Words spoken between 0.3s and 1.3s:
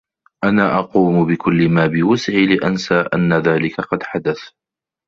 أنا أقوم